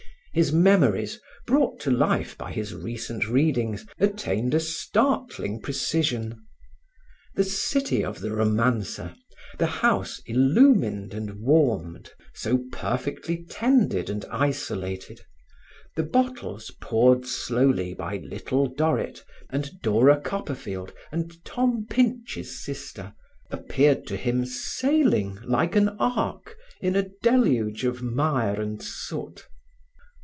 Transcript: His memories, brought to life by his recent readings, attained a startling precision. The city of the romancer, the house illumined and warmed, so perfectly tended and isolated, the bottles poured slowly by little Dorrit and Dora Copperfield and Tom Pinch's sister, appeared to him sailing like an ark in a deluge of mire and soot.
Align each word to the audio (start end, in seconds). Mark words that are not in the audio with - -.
His 0.33 0.53
memories, 0.53 1.19
brought 1.45 1.81
to 1.81 1.91
life 1.91 2.37
by 2.37 2.53
his 2.53 2.73
recent 2.73 3.27
readings, 3.27 3.85
attained 3.99 4.53
a 4.53 4.61
startling 4.61 5.59
precision. 5.59 6.45
The 7.35 7.43
city 7.43 8.05
of 8.05 8.21
the 8.21 8.31
romancer, 8.33 9.13
the 9.57 9.65
house 9.65 10.21
illumined 10.25 11.13
and 11.13 11.41
warmed, 11.41 12.13
so 12.33 12.63
perfectly 12.71 13.43
tended 13.49 14.09
and 14.09 14.23
isolated, 14.31 15.19
the 15.97 16.03
bottles 16.03 16.71
poured 16.79 17.25
slowly 17.25 17.93
by 17.93 18.15
little 18.19 18.67
Dorrit 18.73 19.25
and 19.49 19.69
Dora 19.81 20.15
Copperfield 20.21 20.93
and 21.11 21.43
Tom 21.43 21.87
Pinch's 21.89 22.63
sister, 22.63 23.13
appeared 23.49 24.07
to 24.07 24.15
him 24.15 24.45
sailing 24.45 25.41
like 25.43 25.75
an 25.75 25.89
ark 25.99 26.55
in 26.79 26.95
a 26.95 27.09
deluge 27.21 27.83
of 27.83 28.01
mire 28.01 28.61
and 28.61 28.81
soot. 28.81 29.49